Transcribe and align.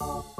you 0.00 0.34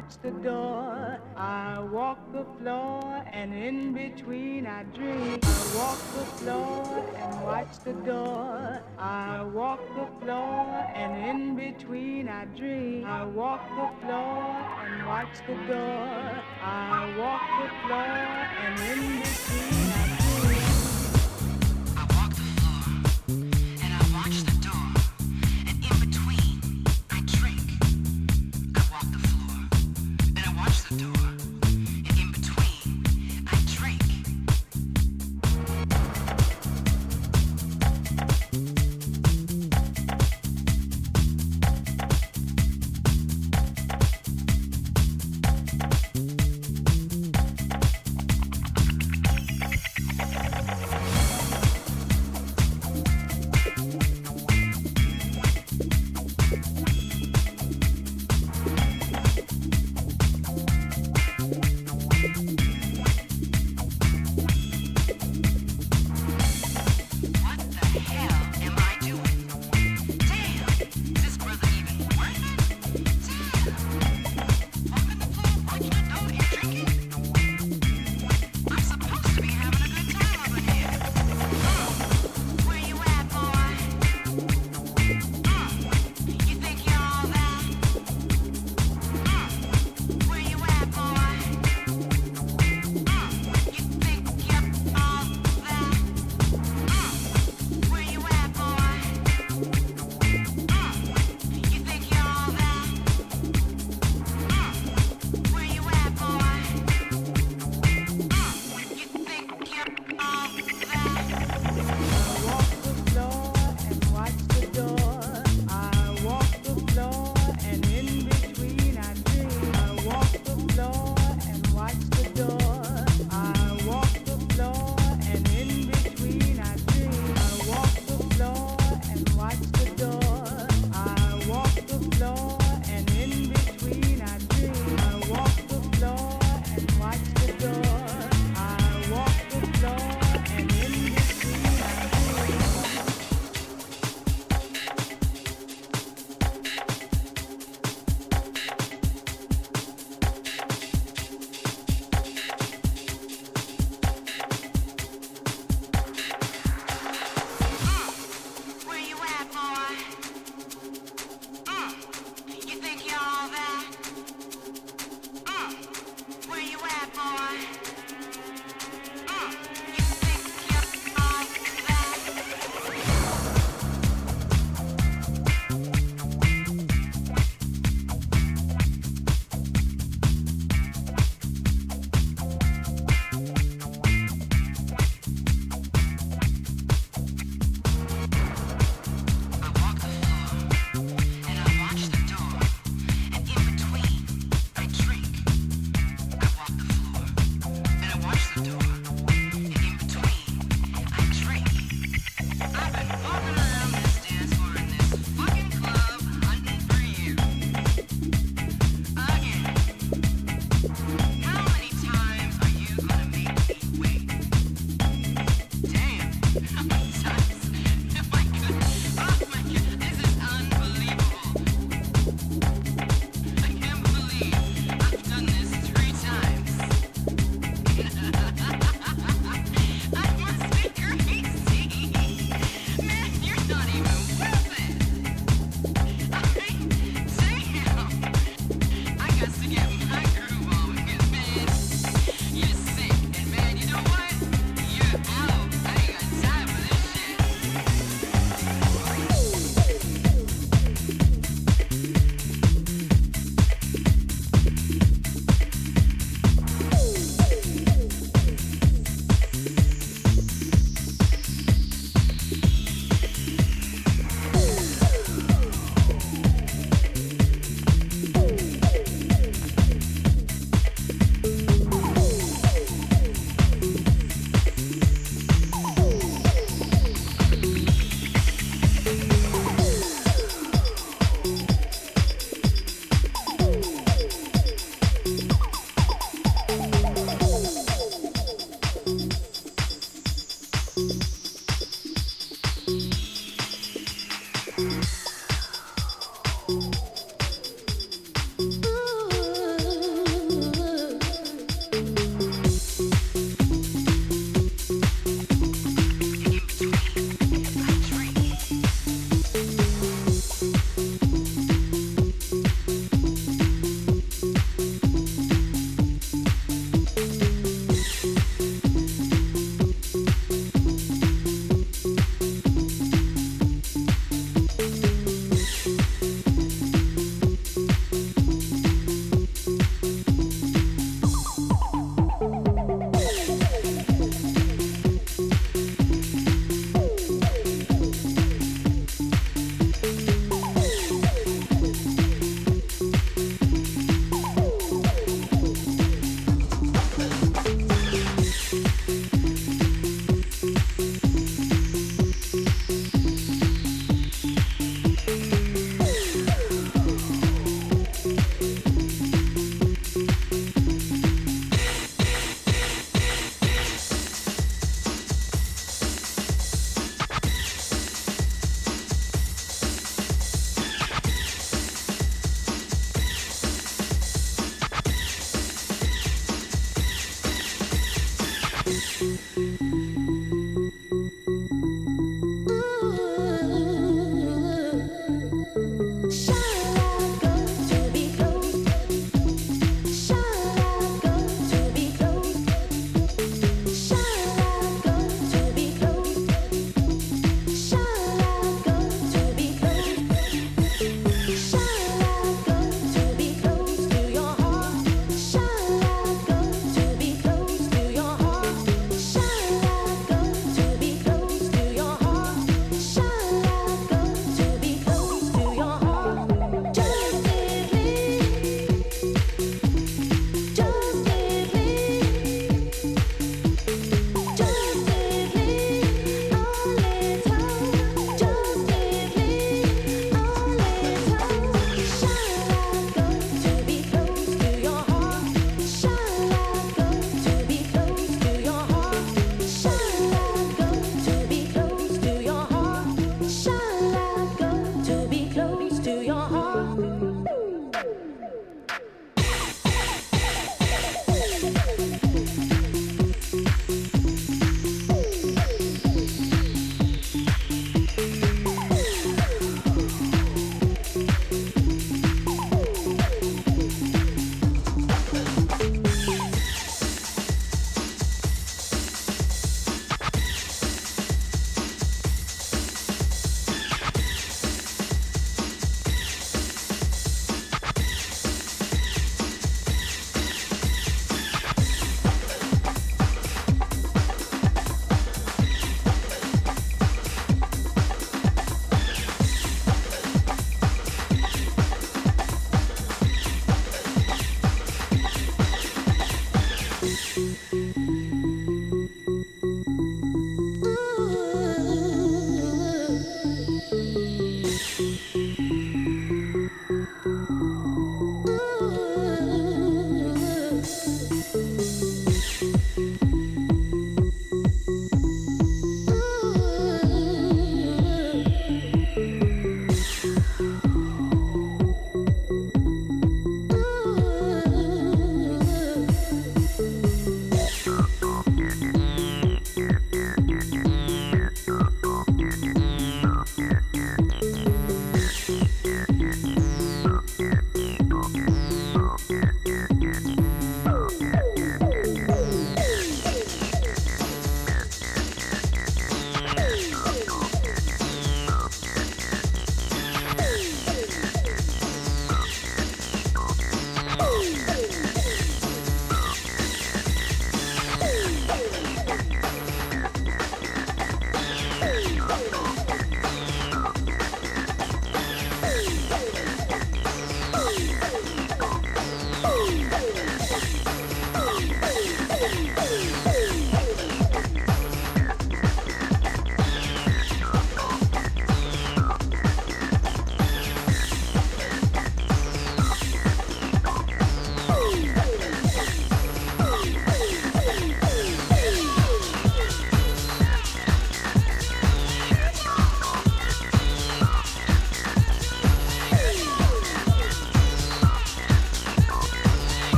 watch 0.00 0.22
the 0.22 0.30
door. 0.30 1.18
I 1.36 1.80
walk 1.80 2.18
the 2.32 2.44
floor, 2.58 3.24
and 3.32 3.54
in 3.54 3.92
between 3.92 4.66
I 4.66 4.82
dream. 4.84 5.38
I 5.42 5.76
walk 5.76 5.98
the 6.18 6.24
floor 6.38 7.04
and 7.16 7.44
watch 7.44 7.78
the 7.84 7.92
door. 7.92 8.82
I 8.98 9.42
walk 9.42 9.80
the 9.94 10.06
floor, 10.20 10.66
and 10.94 11.12
in 11.30 11.56
between 11.56 12.28
I 12.28 12.44
dream. 12.56 13.04
I 13.04 13.24
walk 13.24 13.62
the 13.80 13.88
floor 14.00 14.42
and 14.84 15.06
watch 15.06 15.36
the 15.46 15.56
door. 15.72 16.42
I 16.62 17.14
walk 17.18 17.44
the 17.62 17.68
floor, 17.82 18.16
and 18.64 18.74
in 18.92 19.02
between 19.22 19.92
I 19.92 19.99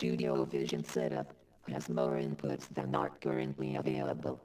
Studio 0.00 0.46
Vision 0.46 0.82
Setup, 0.82 1.34
has 1.70 1.90
more 1.90 2.12
inputs 2.12 2.66
than 2.72 2.94
are 2.94 3.10
currently 3.20 3.76
available. 3.76 4.40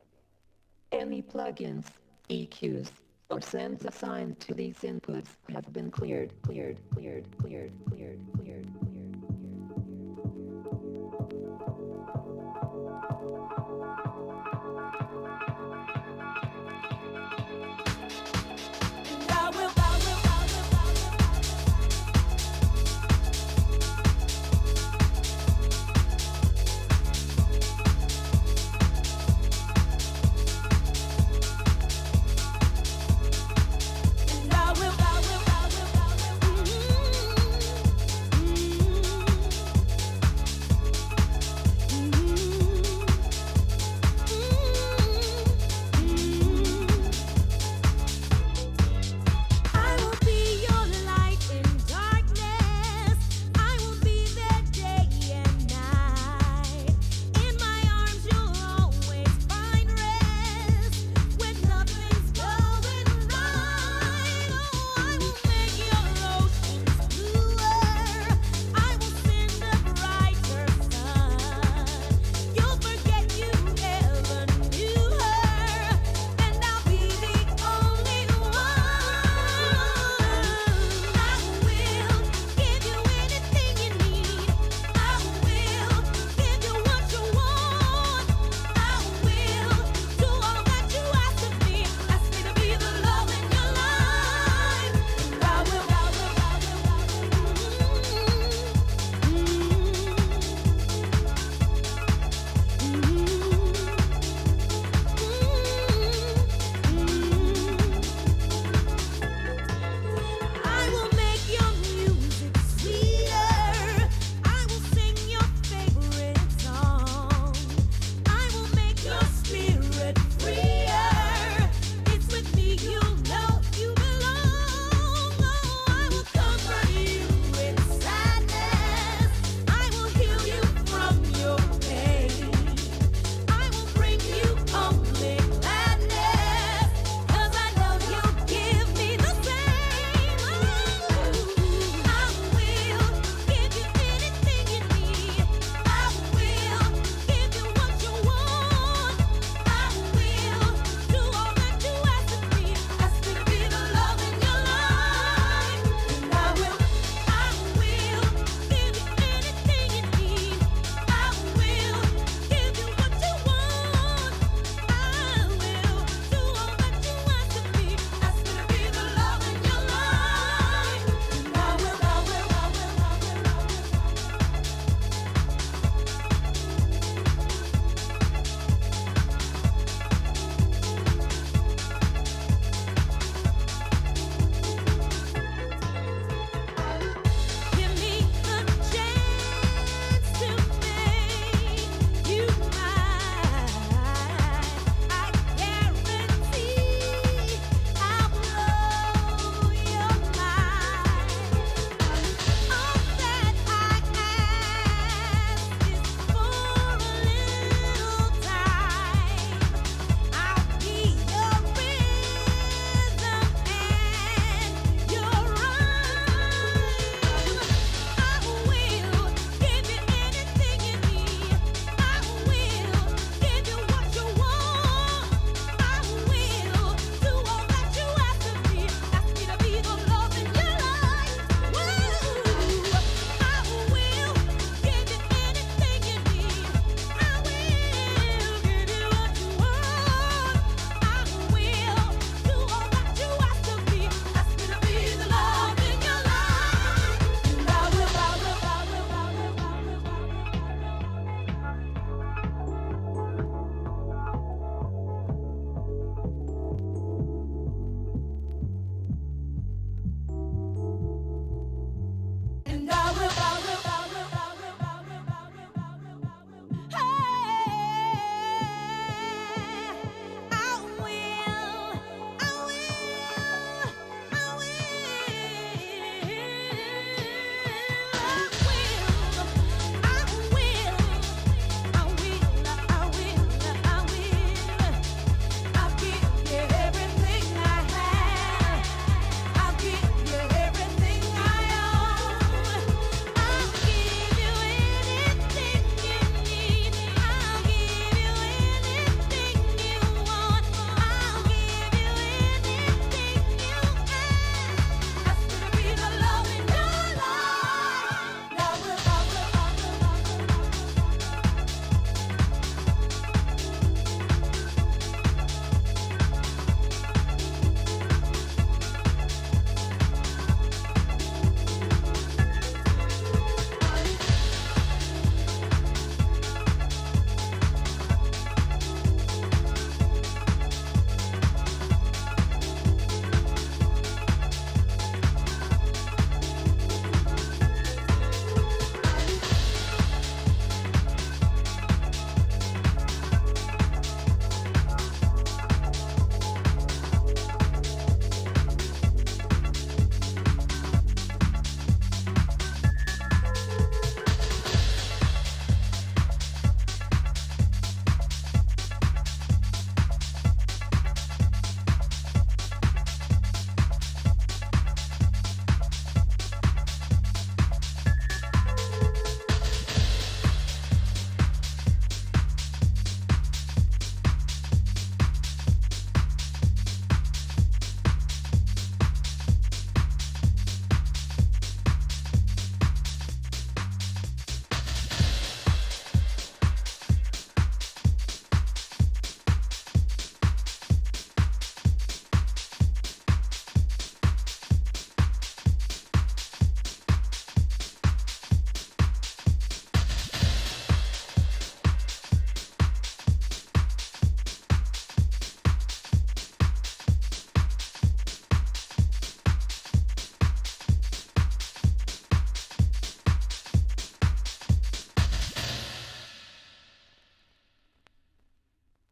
Any 0.91 1.21
plugins, 1.21 1.85
EQs, 2.29 2.89
or 3.29 3.39
sends 3.39 3.85
assigned 3.85 4.37
to 4.41 4.53
these 4.53 4.75
inputs 4.79 5.29
have 5.53 5.71
been 5.71 5.89
cleared, 5.91 6.33
cleared, 6.41 6.77
cleared, 6.93 7.25
cleared, 7.39 7.71
cleared, 7.87 8.19
cleared. 8.35 8.67